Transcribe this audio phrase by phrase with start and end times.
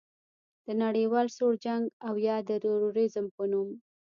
[0.65, 3.69] د نړیوال سوړ جنګ او یا د تروریزم په نوم